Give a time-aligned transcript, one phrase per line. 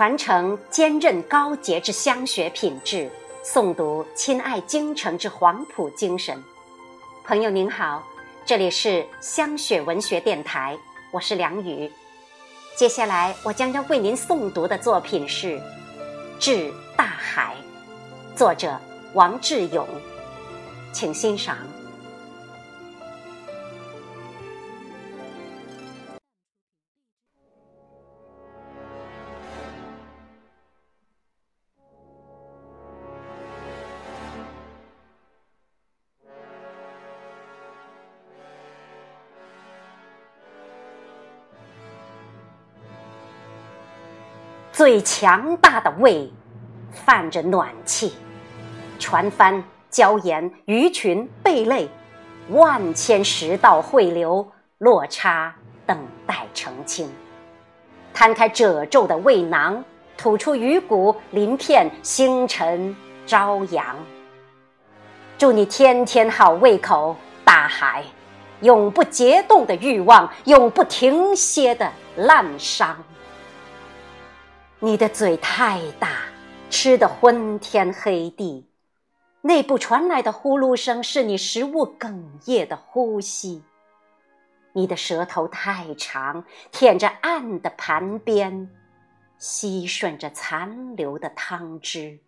[0.00, 3.10] 传承坚韧高洁之香雪品质，
[3.44, 6.42] 诵读亲爱京城之黄埔精神。
[7.22, 8.02] 朋友您好，
[8.46, 10.74] 这里是香雪文学电台，
[11.10, 11.92] 我是梁宇。
[12.78, 15.58] 接下来我将要为您诵读的作品是
[16.38, 17.54] 《致大海》，
[18.38, 18.80] 作者
[19.12, 19.86] 王志勇，
[20.94, 21.58] 请欣赏。
[44.80, 46.32] 最强大的胃，
[46.90, 48.14] 泛着暖气，
[48.98, 49.62] 船帆、
[49.92, 51.86] 礁岩、鱼群、贝类，
[52.48, 57.12] 万千食道汇流，落差等待澄清。
[58.14, 59.84] 摊开褶皱的胃囊，
[60.16, 63.94] 吐出鱼骨、鳞片、星辰、朝阳。
[65.36, 68.02] 祝你天天好胃口，大海，
[68.62, 72.94] 永不结冻的欲望，永不停歇的滥觞。
[74.82, 76.22] 你的嘴太大，
[76.70, 78.66] 吃得昏天黑地，
[79.42, 83.62] 内部传来的呼噜声是你食物哽咽的呼吸。
[84.72, 88.70] 你的舌头太长，舔着暗的盘边，
[89.36, 92.18] 吸吮着残留的汤汁。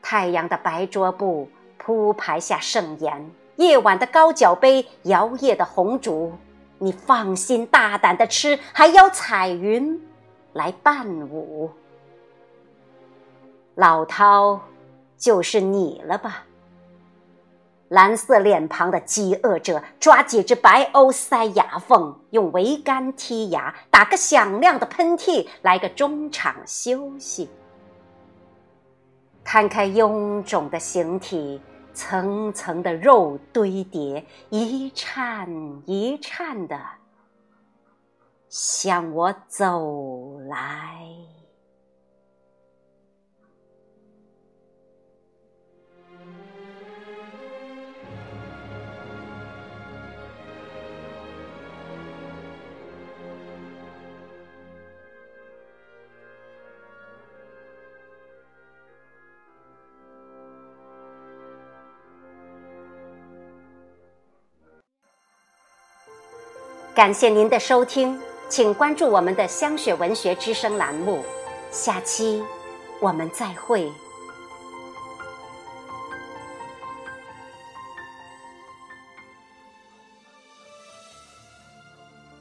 [0.00, 6.32] 太阳的白桌布铺排下盛宴，夜晚的高脚杯摇曳的红烛，
[6.78, 10.00] 你放心大胆的吃，还邀彩云。
[10.56, 11.70] 来伴舞，
[13.74, 14.58] 老饕
[15.18, 16.44] 就是你了吧？
[17.88, 27.50] 蓝色脸庞的饥饿者，抓几只白鸥塞牙缝，用桅杆剔牙，打个响亮的喷嚏，来个中场休息。
[29.44, 31.60] 摊开臃肿的形体，
[31.92, 35.48] 层层的肉堆叠，一颤
[35.84, 36.80] 一颤的。
[38.58, 40.96] 向我走来。
[66.94, 68.25] 感谢您的收听。
[68.48, 71.24] 请关注我们的香雪文学之声栏目，
[71.72, 72.42] 下期
[73.00, 73.92] 我们再会。